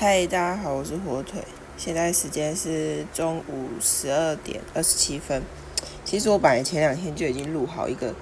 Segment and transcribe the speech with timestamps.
[0.00, 1.42] 嗨，大家好，我是火腿。
[1.76, 5.42] 现在时间是中午十二点二十七分。
[6.04, 8.14] 其实我本来前两天就已经录好一个，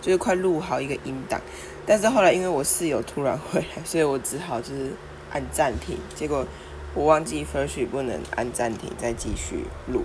[0.00, 1.40] 就是快录好一个音档，
[1.84, 4.92] 但是后来因为我室友突然 回来，所以我只好就是
[5.32, 5.98] 按暂停。
[6.14, 6.46] 结果
[6.94, 10.04] 我忘记 First 不能按暂停再继续录，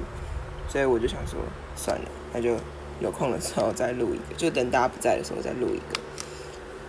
[0.68, 1.40] 所以我就想说
[1.76, 2.56] 算了，那就
[3.00, 6.02] 有空的时候再录一个，就等大家不在的时候再录一个。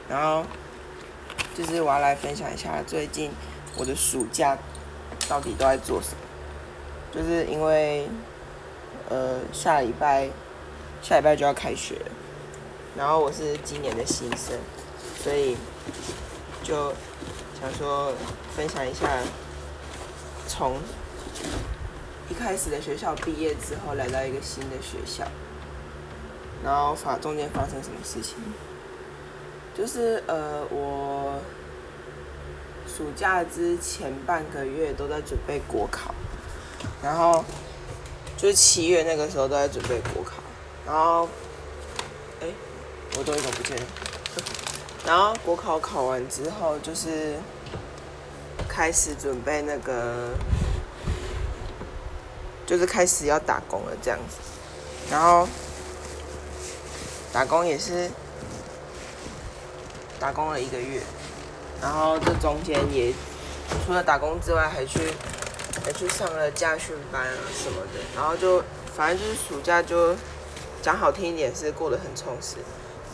[0.09, 0.47] 然后
[1.55, 3.31] 就是我要来分享一下最近。
[3.77, 4.59] 我的暑假
[5.29, 6.17] 到底都在做什么？
[7.13, 8.09] 就是因为，
[9.09, 10.29] 呃，下礼拜
[11.03, 11.97] 下礼拜就要开学，
[12.97, 14.57] 然后我是今年的新生，
[15.23, 15.57] 所以
[16.63, 16.93] 就
[17.61, 18.13] 想说
[18.55, 19.09] 分享一下，
[20.47, 20.77] 从
[22.29, 25.25] 一开始的学校毕业之后，来到一个新的学校，
[26.65, 28.37] 然后发中间发生什么事情？
[29.77, 31.41] 就是呃，我。
[33.01, 36.15] 暑假之前半个月都在准备国考，
[37.03, 37.43] 然后
[38.37, 40.35] 就是七月那个时候都在准备国考，
[40.85, 41.27] 然后，
[42.43, 42.47] 哎，
[43.17, 43.87] 我东西怎么不见了？
[45.07, 47.37] 然后国考考完之后，就是
[48.69, 50.35] 开始准备那个，
[52.67, 54.37] 就是开始要打工了这样子，
[55.11, 55.49] 然后
[57.33, 58.11] 打工也是
[60.19, 61.01] 打工了一个月。
[61.81, 63.13] 然后这中间也
[63.87, 65.01] 除了打工之外，还去
[65.85, 68.01] 还去上了家训班啊什么的。
[68.15, 68.63] 然后就
[68.95, 70.15] 反正就是暑假就
[70.83, 72.57] 讲好听一点是过得很充实，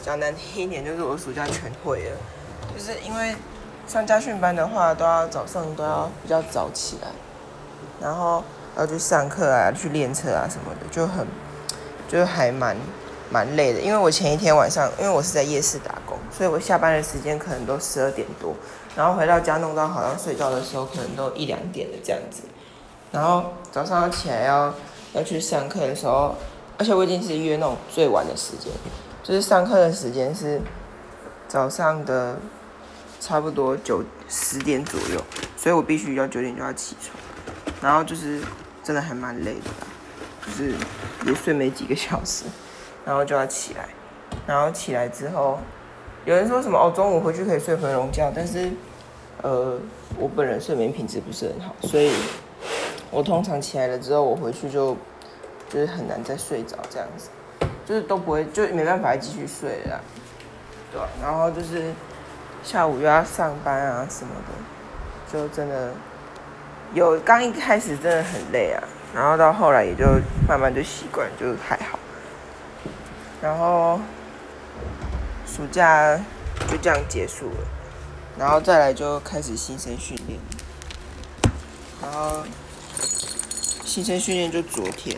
[0.05, 2.17] 讲难听一点就是我暑假全会了。
[2.77, 3.35] 就是因为
[3.87, 7.09] 上家训班的话，都要早上都要比较早起来，
[8.01, 8.43] 然后
[8.77, 11.27] 要去上课啊，去练车啊什么的，就很
[12.09, 12.77] 就还蛮
[13.31, 13.81] 蛮累的。
[13.81, 16.06] 因为我前一天晚上，因为我是在夜市打工。
[16.31, 18.55] 所以我下班的时间可能都十二点多，
[18.95, 22.43] 然后回到家弄到好像睡觉的时候可能都一两点的这样子，
[23.13, 24.75] 然后早上要起来要
[25.15, 26.35] 要去上课的时候，
[26.79, 28.71] 而且我已经是约那种最晚的时间，
[29.23, 30.61] 就是上课的时间是
[31.49, 32.37] 早上的
[33.21, 35.23] 差不多九十点左右，
[35.57, 37.17] 所以我必须要九点就要起床，
[37.81, 38.43] 然后就是
[38.83, 39.71] 真的还蛮累的，
[40.47, 40.75] 就是
[41.25, 42.45] 也睡没几个小时，
[43.05, 43.89] 然后就要起来，
[44.47, 45.59] 然后起来之后。
[46.27, 48.69] 有人说什么哦，中午回去可以睡回笼觉，但是，
[49.43, 49.79] 呃，
[50.19, 52.13] 我本人睡眠品质不是很好，所以
[53.13, 54.97] 我通常起来了之后，我回去就
[55.69, 57.29] 就是很难再睡着这样子，
[57.87, 60.01] 就是都不会，就没办法继续睡了，
[60.91, 61.93] 对然后就是
[62.65, 65.93] 下午又要上班啊什么的，就真的
[66.93, 68.83] 有刚一开始真的很累啊，
[69.15, 70.05] 然后到后来也就
[70.49, 71.97] 慢慢就习惯，就还好，
[73.41, 74.01] 然后。
[75.57, 76.15] 暑假
[76.71, 77.67] 就这样结束了，
[78.37, 80.39] 然后再来就开始新生训练，
[82.03, 82.43] 然后
[83.83, 85.17] 新生训练就昨天，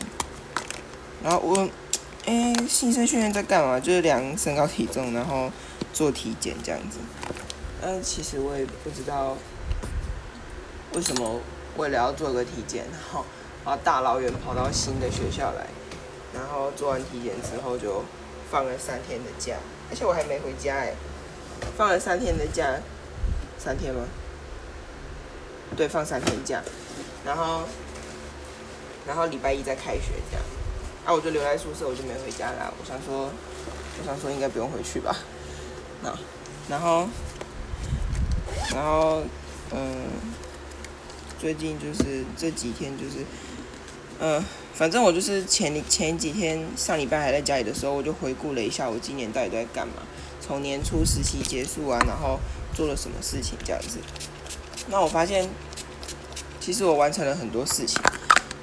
[1.25, 1.69] 然后我，
[2.25, 3.81] 哎，新生训练在干嘛？
[3.81, 5.51] 就是量身高体重，然后
[5.93, 6.99] 做体检这样子。
[7.83, 9.37] 嗯，其实我也不知道
[10.95, 11.41] 为什么
[11.79, 13.25] 为了要做个体检，然后
[13.65, 15.67] 我要大老远跑到新的学校来，
[16.33, 18.05] 然后做完体检之后就
[18.53, 19.57] 放了三天的假。
[19.91, 20.95] 而且我还没回家哎，
[21.77, 22.79] 放了三天的假，
[23.59, 24.05] 三天吗？
[25.77, 26.63] 对，放三天假，
[27.25, 27.63] 然后，
[29.07, 30.45] 然后礼拜一再开学这样，
[31.05, 32.73] 啊，我就留在宿舍，我就没回家啦。
[32.79, 33.31] 我想说，
[33.99, 35.17] 我想说应该不用回去吧，
[36.03, 36.13] 那，
[36.69, 37.09] 然后，
[38.75, 39.23] 然后，
[39.73, 40.09] 嗯，
[41.39, 43.25] 最近就是这几天就是，
[44.21, 44.45] 嗯。
[44.79, 49.95] 反正我就是前前几天上礼拜还在家里的时候，我就回顾了一下我今年到底都在干嘛。
[50.41, 52.39] 从年初实习结束啊，然后
[52.73, 53.99] 做了什么事情这样子。
[54.89, 55.49] 那我发现，
[56.61, 58.01] 其实我完成了很多事情。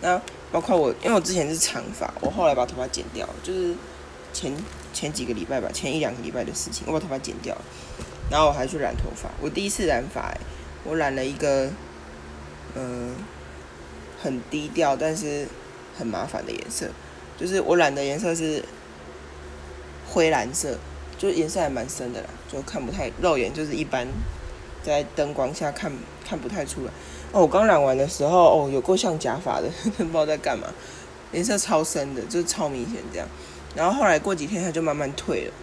[0.02, 0.20] 那
[0.54, 3.76] 包括我，因为我之前是长发，我后来把头发剪掉，就是
[4.32, 4.56] 前
[4.94, 7.54] 前几个礼拜吧，前一两个礼拜的事情，我把头发剪掉。
[8.32, 10.34] 然后我还去染头发，我第一次染发，
[10.86, 11.70] 我染了一个，
[12.74, 13.14] 嗯，
[14.24, 15.46] 很低调，但是。
[15.98, 16.88] 很麻烦的颜色，
[17.38, 18.64] 就是我染的颜色是
[20.08, 20.78] 灰蓝色，
[21.18, 24.08] 就颜色还蛮深的啦，就看不太肉眼，就是一般
[24.84, 25.92] 在灯光下看
[26.28, 26.92] 看不太出来。
[27.32, 30.68] 哦，我刚染完的时候，哦，有够像假发的， 不知道在干嘛，
[31.32, 33.28] 颜色超深的，就是超明显这样。
[33.76, 35.54] 然后后来过几天它就慢慢退了，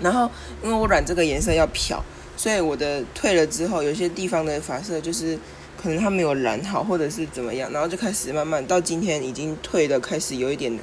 [0.00, 0.30] 然后
[0.62, 2.02] 因为我染这个颜色要漂，
[2.36, 5.38] 所以我的退了之后，有些地方的发色就是。
[5.80, 10.78] 可能它没有染好，或者是怎么样，然后就开始慢慢到今天已经退的，开始有一点，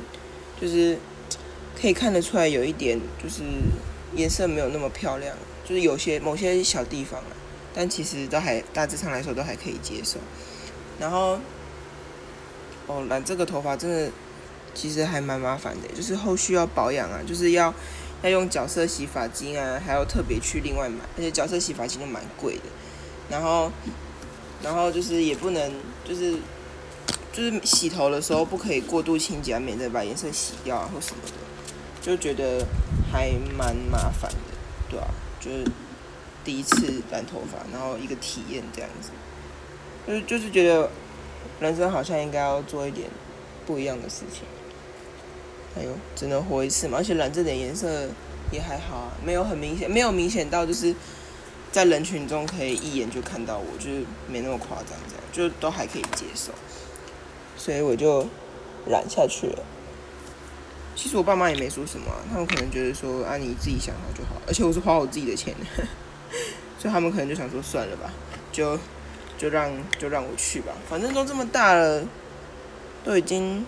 [0.60, 0.98] 就是
[1.80, 3.44] 可以看得出来有一点，就是
[4.16, 7.32] 颜色没有那么漂亮，就是有些某些小地方啊，
[7.76, 10.18] 但其实都还大致上来说都还可以接受。
[11.00, 11.38] 然后，
[12.88, 14.10] 哦，染这个头发真的
[14.74, 17.72] 其实还蛮麻烦的，就是后续要保养啊，就是要
[18.24, 22.64] 要用角色洗发精啊，还要特别去另外买，而且角色洗发精都蛮贵的。
[23.30, 23.72] 然后，
[24.64, 25.72] 然后就是也不能
[26.04, 26.36] 就是
[27.32, 31.34] 就是洗头的时候不可以过度清洁，免得把颜色洗掉啊或什么的，
[32.02, 32.66] 就觉得
[33.12, 34.38] 还蛮麻烦的，
[34.90, 35.08] 对啊，
[35.40, 35.64] 就是
[36.44, 39.10] 第一次染头发，然后一个体验这样子。
[40.08, 40.90] 就是就是觉得
[41.60, 43.10] 人生好像应该要做一点
[43.66, 44.44] 不一样的事情。
[45.78, 48.08] 哎呦，只能活一次嘛，而且染这点颜色
[48.52, 50.96] 也还好啊，没有很明显，没有明显到就是
[51.72, 56.52] 在人群中可以一眼就看到我，就是没那么夸张，这样就都还可以接受。
[57.56, 58.28] 所以我就
[58.86, 59.64] 染下去了。
[60.96, 65.54] 其实我爸妈也没说什么，他们可能觉得说啊你自己想好就好，而且我是花我自己的钱，
[66.80, 68.12] 所以他们可能就想说算了吧，
[68.52, 68.78] 就。
[69.40, 72.04] 就让就让我去吧，反正都这么大了，
[73.04, 73.64] 都已经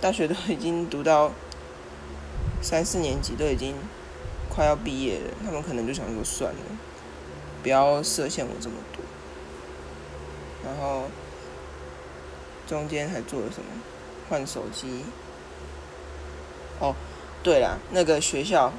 [0.00, 1.30] 大学都已经读到
[2.62, 3.74] 三四年级，都已经
[4.48, 6.60] 快要毕业了，他们可能就想说算了，
[7.62, 9.02] 不要设限我这么多。
[10.64, 11.04] 然后
[12.66, 13.82] 中间还做了什么？
[14.28, 15.04] 换手机。
[16.80, 16.94] 哦，
[17.42, 18.72] 对了，那个学校，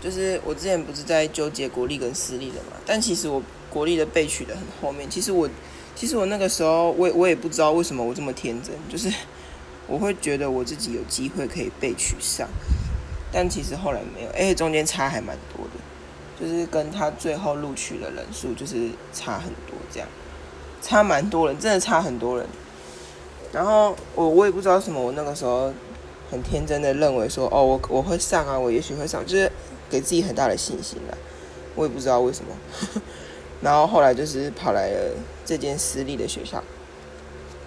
[0.00, 3.42] 就是我之前不是在纠结国立跟私立的嘛，但其实我。
[3.70, 5.50] 国立的被取的很后面，其实我，
[5.96, 9.12] 其实我那个时候，我我也不知道为什么我这么天真，就是
[9.88, 12.48] 我会觉得我自己有机会可以被取上，
[13.32, 15.72] 但其实后来没有，而且中间差还蛮多的，
[16.40, 20.08] 就是跟他最后录取的人数就是差很多，这样
[20.82, 22.46] 差蛮多人，真的差很多人。
[23.52, 25.72] 然后我我也不知道什么，我那个时候
[26.30, 29.50] 很天真的认为说，哦，我我会上啊，我也许会上，就是
[29.88, 31.16] 给自己很大的信心啦。
[31.76, 32.50] 我也不知道为什么。
[33.62, 35.12] 然后后来就是跑来了
[35.44, 36.62] 这间私立的学校，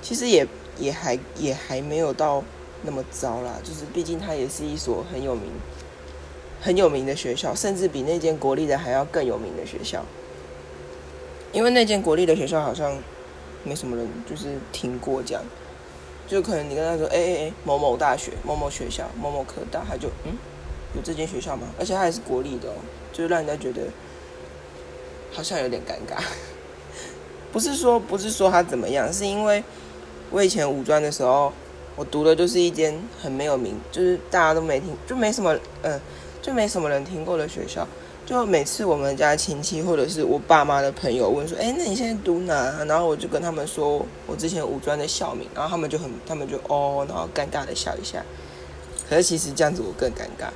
[0.02, 0.46] 其实也
[0.78, 2.44] 也还也还没有到
[2.84, 5.44] 那么糟啦，就是毕竟它也是一所很有名
[6.62, 10.04] 很有名的学校，甚至比那间国立的还要更有名的学校。
[11.54, 12.95] 因为那间国立的学校好像
[13.63, 15.44] 没什么人就是听过这样，
[16.27, 20.38] 就可能你跟他说，哎哎哎，某某大学、某某学校、某某科大，他就嗯，
[20.95, 21.68] 有这间学校吗？
[21.80, 22.75] 而且它还是国立的哦，
[23.13, 23.81] 就让人家觉得。
[25.30, 26.19] 好像有点尴尬，
[27.51, 29.62] 不是说不是说他怎么样，是因为
[30.31, 31.51] 我以前五专的时候，
[31.98, 36.00] 我读的就是一间很没有名，就是大家都没听，就没什么，嗯，
[36.48, 37.86] 就没什么人听过的学校。
[38.26, 42.54] 就每次我们家亲戚或者是我爸妈的朋友问说：“哎，那你现在读哪？”
[42.88, 48.24] 然后我就跟他们说我之前五专的校名，然后他们就很，他们就哦，然后尴尬的笑一下。
[49.10, 50.48] 可是其实这样子我更尴尬，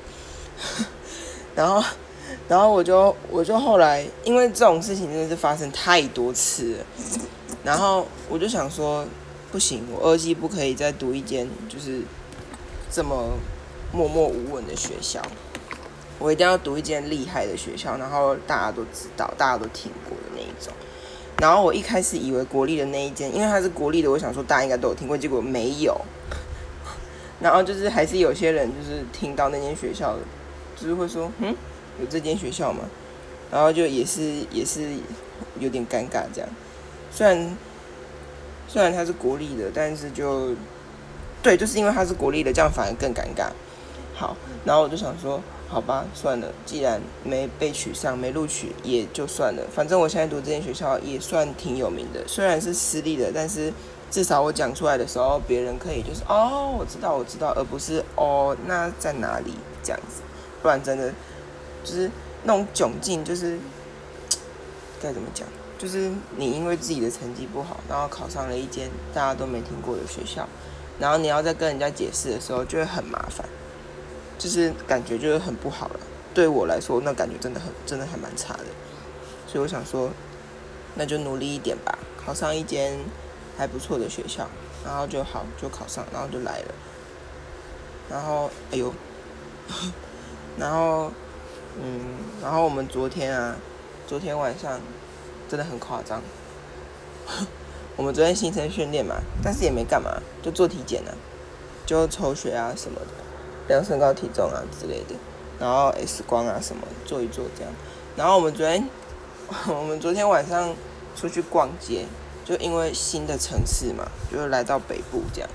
[1.54, 1.84] 然后。
[2.48, 6.86] 然后我就我就后来，因为这种事情真的是发生太多次了，
[7.62, 9.06] 然后我就想说，
[9.52, 12.02] 不行，我二季不可以再读一间就是
[12.90, 13.32] 这么
[13.92, 15.22] 默默无闻的学校，
[16.22, 20.72] 我一定要读一间厉害的学校，然后大家都知道、大家都听过的那一种。
[21.40, 26.00] 然后我一开始以为国立的那一间，因为它是国立的，我想说大家应该都有听过，结果没有。
[27.42, 30.16] 然后就是还是有些人就是听到那间学校，
[30.76, 31.56] 就是会说，嗯。
[32.00, 32.80] 有这间学校嘛，
[33.52, 34.82] 然后就也是也是
[35.60, 36.50] 有点尴尬这样，
[37.12, 37.58] 虽然
[38.68, 40.56] 虽然它是国立的，但是就
[41.44, 43.50] 对，就是因为它是国立的，这样反而更尴尬。
[44.16, 53.72] 好，然后我就想说，好吧，算了，既然没被取上，没录取也就算了，反正我现在读这间学校也算挺有名的，虽然是私立的，但是
[54.12, 60.22] 至少我讲出来的时候，别人可以就是哦，我知道，我知道，而不是哦，那在哪里这样子，
[60.62, 61.13] 不然真的。
[61.84, 62.12] 就是
[62.44, 63.58] 那种窘境，就是
[65.01, 65.48] 该怎么讲？
[65.80, 70.48] 就是你因为自己的成绩不好，然后考上了一间大家都没听过的学校，
[71.00, 73.44] 然后你要再跟人家解释的时候，就会很麻烦，
[74.41, 76.00] 就是感觉就是很不好了。
[76.33, 78.65] 对我来说，那感觉真的很，真的还蛮差的。
[79.45, 80.10] 所以我想说，
[80.95, 82.98] 那就努力一点吧，考上一间
[83.55, 84.48] 还不错的学校，
[84.83, 86.74] 然后就好，就考上，然后就来了。
[88.10, 88.91] 然后，哎呦，
[90.57, 91.12] 然后。
[91.81, 93.55] 嗯，然后我们昨天啊，
[94.05, 94.77] 昨天晚上
[95.48, 96.21] 真的很夸张。
[97.95, 101.15] 我们昨天新生训练嘛，但是也没干嘛，就做体检啊，
[101.86, 103.07] 就抽血啊什么的，
[103.72, 105.16] 量身高体重啊之类的，
[105.58, 107.72] 然后 X 光啊什么做一做这样。
[108.16, 108.88] 然后我们昨天，
[109.68, 110.75] 我们昨天晚上
[111.16, 112.06] 出去逛街，
[112.44, 115.50] 就因为新的城市嘛，就来到北部这样。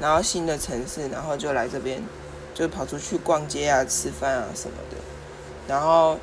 [0.00, 2.02] 然后新的城市，然后就来这边，
[2.54, 4.96] 就跑出去逛街啊、吃饭啊什么的。
[5.66, 6.18] 然后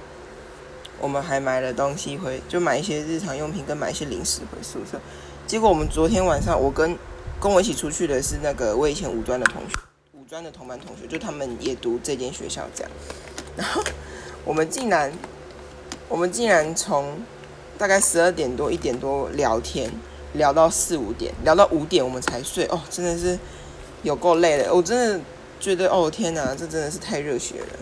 [0.99, 4.99] 我们还买了东西回，就买一些日常用品跟买一些零食回宿舍。
[5.47, 6.97] 结果我们昨天晚上，我跟
[7.39, 9.75] 跟我一起出去的是那个我以前五专的同学，
[10.31, 12.91] 专的同班同学，就他们也读这间学校这样。
[13.57, 13.83] 然后
[14.45, 15.11] 我们竟然，
[16.07, 17.19] 我们竟然从
[17.77, 19.91] 大概十二点多一点多聊天，
[20.35, 22.63] 聊到四五点，聊到五点我们才睡。
[22.67, 23.37] 哦，真的是
[24.03, 24.73] 有够累的。
[24.73, 25.19] 我真的
[25.59, 27.79] 觉得，哦天哪，这真的是太热血了。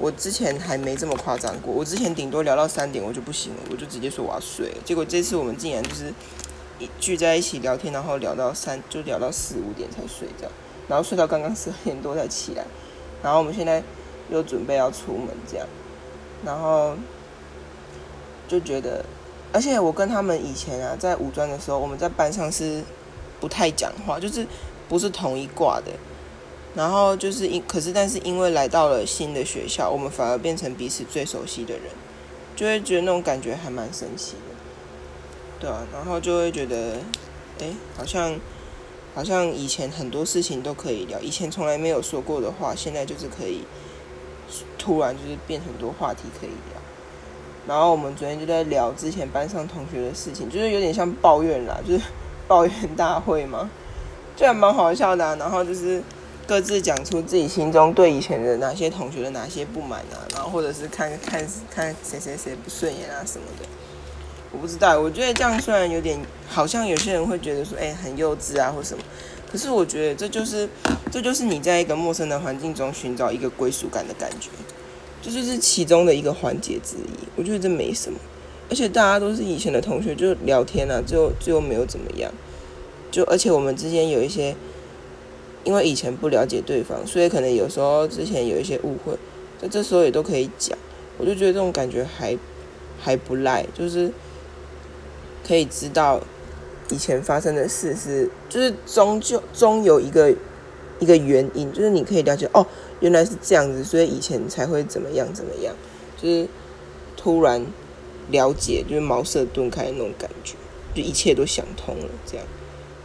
[0.00, 4.74] 我之前还没这么夸张过，我之前顶多聊到三点我就不行了，我就直接说我要睡。
[4.84, 6.12] 结果这次我们竟然就是
[6.80, 6.90] 一。
[6.98, 10.48] 聚在一起聊天，然后聊到三，就聊到四五点才睡觉，
[10.88, 12.64] 然后睡到刚刚十二点多才起来，
[13.22, 13.82] 然后我们现在
[14.30, 15.66] 又准备要出门这样，
[16.44, 16.94] 然后
[18.48, 19.04] 就觉得，
[19.52, 22.82] 而且我跟他们以前啊在五专的时候，我们在班上是
[23.40, 24.46] 不太讲话，就是
[24.88, 25.92] 不是同一挂的，
[26.74, 31.82] 然后就是因可是但是因为来到了新的学校，我们反而变成彼此最熟悉的人，
[32.56, 34.54] 就会觉得那种感觉还蛮神奇的。
[35.60, 36.94] 对啊，然后就会觉得，
[37.60, 37.66] 哎，
[37.96, 38.32] 好像，
[39.14, 43.62] 好像以前很多事情都可以聊，以前从来没有说过的话，现在就是可以，
[44.78, 46.80] 突然就是变很多话题可以聊。
[47.66, 52.02] 然后我们昨天就在聊之前班上同学的事情，就是有点像抱怨啦， 就是
[52.46, 53.68] 抱怨大会嘛，
[54.36, 55.36] 就还蛮好笑的。
[55.36, 56.02] 然后就是
[56.46, 63.66] 各自讲出自己心中对以前的哪些同学的哪些不满啊，然后或者是看看看谁谁谁不顺眼啊什么的。
[64.50, 69.04] 我不知道，我觉得这样虽然有点，好像有些人会觉得说，哎，很幼稚啊，或什么。
[69.50, 70.68] 可是我觉得这就是，
[71.12, 74.48] 这就是你在一个陌生的环境中寻找一个归属感的感觉，
[75.20, 77.28] 这就是其中的一个环节之一。
[77.36, 78.18] 我觉得这没什么，
[78.70, 82.32] 而且大家都是以前的同学，就聊天啊，最后最后没有怎么样。
[83.10, 84.56] 就而且我们之间有一些，
[85.64, 89.12] 因为以前不了解对方，所以可能有时候之前有一些误会，
[89.60, 90.76] 在这时候也都可以讲。
[91.18, 92.36] 我就觉得这种感觉还
[92.98, 94.10] 还不赖，就是。
[95.48, 96.20] 可以知道
[96.90, 100.30] 以前发生的事是，就是终究终有一个
[101.00, 102.66] 一个原因，就是你可以了解哦，
[103.00, 105.74] 原来是这样子，所以以前才会怎么样怎么样，
[106.20, 106.46] 就是
[107.16, 107.64] 突然
[108.30, 110.54] 了解，就是茅塞顿开那种感觉，
[110.94, 112.46] 就一切都想通了这样。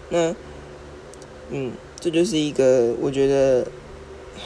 [0.10, 0.36] 那
[1.50, 3.66] 嗯，这就是一个我觉得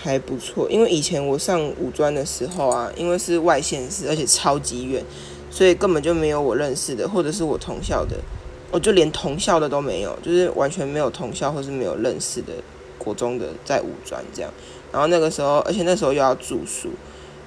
[0.04, 5.04] 还不错，因为以前我上五专的时候啊，因为是外县市，而且超级远。
[5.58, 8.16] 所以根本就没有我认识的，或者是我同校的，
[8.70, 12.54] 我就连同校的都没有，就是完全没有同校或是没有认识的
[13.00, 14.54] 国中的在五专这样。
[14.92, 16.90] 然后那个时候，而且那时候又要住宿，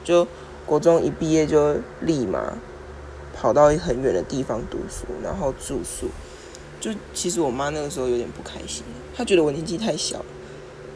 [0.02, 0.26] 就
[0.66, 2.54] 国中一毕业就立马
[3.32, 6.08] 跑到很远的地方读书，然后住宿。
[6.80, 8.82] 就其实我妈那个时候有点不开心，
[9.14, 10.24] 她觉得我年纪太小，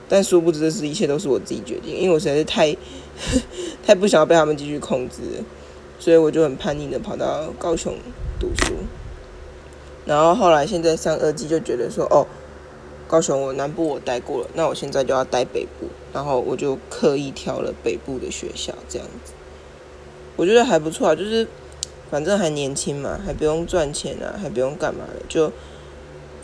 [0.09, 2.76] 但殊不知这是一切都是我自己决定，因为我实在是太
[3.87, 5.18] 太不想要被他们继续控制。
[6.04, 7.94] 所以我就很叛逆的跑到高雄
[8.38, 8.75] 读书，
[10.04, 12.26] 然后后来现在上二季就觉得说，哦，
[13.08, 19.32] 高雄我南部我待过了，那我现在就要待北部，然后我就刻意挑了北部的学校这样子，
[20.37, 21.49] 我觉得还不错啊，就是
[22.11, 25.50] 反正还年轻嘛，还不用赚钱啊，还不用干嘛的，就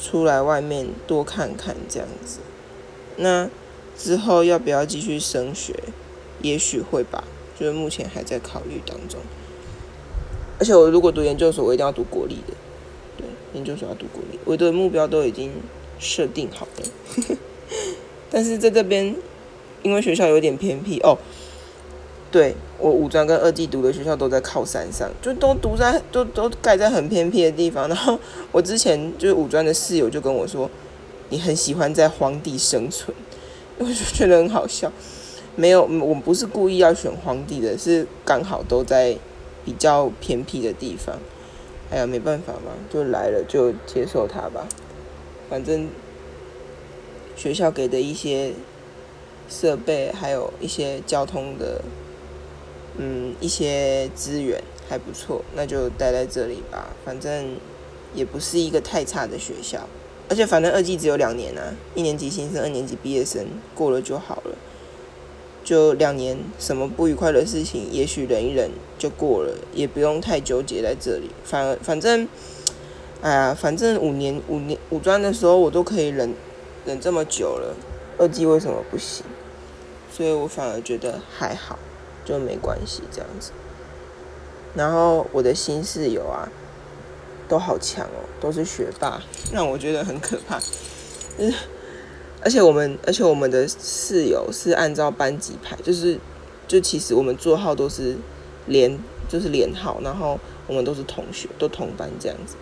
[0.00, 2.38] 出来外面多看看这样子。
[3.16, 3.50] 那
[3.94, 5.74] 之后要不要继续升学？
[6.40, 7.24] 也许会吧，
[7.58, 9.20] 就是目前还在考虑当中。
[10.60, 12.54] 而且我如果读研究所，我一定要读国立的。
[13.16, 15.50] 对，研究所要读国立，我的目标都已经
[15.98, 17.36] 设定好了。
[18.30, 19.16] 但是在这边，
[19.82, 21.16] 因为学校有点偏僻哦。
[22.30, 27.88] 对我五专跟二技读的学校都在靠山上，就都读在都都盖在很偏僻的地方。
[27.90, 28.20] 然后
[28.52, 30.70] 我之前就是五专的室友就跟我说
[31.30, 33.16] ：“你很喜欢在荒地生存。”
[33.78, 34.92] 我就觉得很好笑。
[35.56, 39.16] 没有，我们不是故意要选荒地的，是刚好都在。
[39.64, 41.18] 比较偏僻的地方，
[41.90, 44.66] 哎呀，没办法嘛，就来了就接受它吧。
[45.48, 45.88] 反正
[47.36, 48.52] 学校给的一些
[49.48, 51.82] 设备，还有一些交通的，
[52.96, 56.88] 嗯，一些资源还不错，那就待在这里吧。
[57.04, 57.56] 反正
[58.14, 59.80] 也不是一个太差的学校，
[60.28, 64.39] 而且反正二季只有两年啊，一年级新生，二年级毕业生，过了就好。
[65.70, 71.30] 就两年，什么不愉快的事情，也许忍一忍就过了，也不用太纠结在这里。
[71.44, 72.26] 反而反正，
[73.22, 76.34] 哎呀，反正五年五年五专的时候我都可以忍
[76.84, 77.76] 忍这么久了，
[78.18, 79.24] 二季为什么不行？
[80.12, 81.78] 所以我反而觉得还好，
[82.24, 83.52] 就没关系这样子。
[84.74, 86.48] 然后我的新室友啊，
[87.48, 89.22] 都好强哦，都是学霸，
[89.52, 90.58] 让我觉得很可怕。
[92.42, 96.18] 而且我们，而且我们的室友是按照班级排，就是，
[96.66, 98.16] 就其实我们座号都是
[98.66, 102.56] 连就是连号，然后我们都是同学，都同班这样子。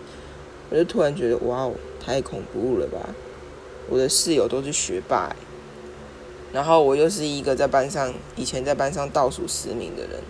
[0.69, 2.99] 我就突然觉得，哇哦，太恐怖了吧！
[3.89, 5.35] 我的室友都是学霸，
[6.51, 10.21] 然后我又是一个在班上以前在班上倒数十名的人，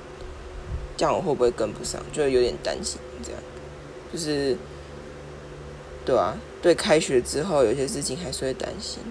[0.95, 1.99] 这样我会不会跟不上？
[2.13, 3.41] 就有点担心，这样
[4.13, 4.55] 就是，
[6.05, 9.01] 对啊，对，开学之后有些事情还是会担心。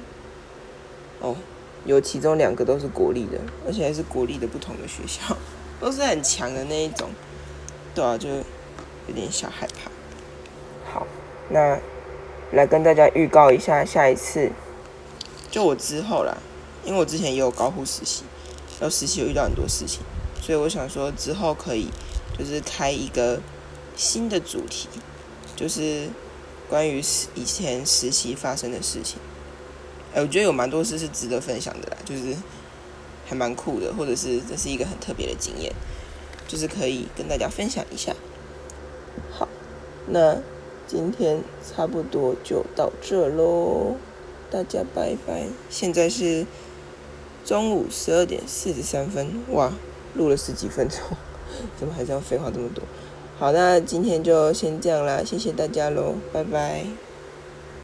[1.20, 1.36] 哦，
[1.84, 5.36] 有其中两个都是国立的，而且还是国立的不同的学校，
[5.80, 7.10] 都是很强的那一种，
[7.94, 9.90] 对啊，就有点小害怕。
[10.92, 11.06] 好，
[11.48, 11.78] 那。
[12.50, 14.50] 来跟大家预告一下，下一次
[15.50, 16.34] 就我之后啦，
[16.82, 18.22] 因为我之前也有高护实习，
[18.80, 20.00] 然后实习有遇到很多事情，
[20.40, 21.90] 所以我想说之后可以
[22.38, 23.38] 就是开一个
[23.94, 24.88] 新的主题，
[25.54, 26.08] 就是
[26.70, 27.02] 关于
[27.34, 29.18] 以前实习发生的事情。
[30.20, 32.34] 我觉得有蛮多事是值得分享的啦，就是
[33.26, 35.72] 还蛮酷的，或者是这是一个很特别的经验，
[36.46, 38.14] 就是可以跟大家分享一下。
[39.30, 39.48] 好，
[40.06, 40.38] 那。
[40.90, 43.96] 今天差不多就到这喽，
[44.50, 45.44] 大家拜拜。
[45.68, 46.46] 现在是
[47.44, 49.70] 中午十二点四十三分，哇，
[50.14, 50.98] 录了十几分钟，
[51.78, 52.82] 怎么还是要废话这么多？
[53.38, 56.86] 好，那今天就先这样啦，谢谢大家喽，拜拜。